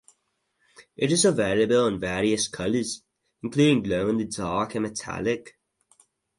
It 0.97 1.11
is 1.11 1.25
available 1.25 1.85
in 1.85 1.99
various 1.99 2.47
colors, 2.47 3.03
including 3.43 3.83
glow-in-the-dark 3.83 4.73
and 4.73 4.81
metallic. 4.81 5.59